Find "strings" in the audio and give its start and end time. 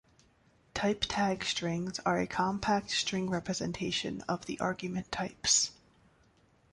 1.45-1.99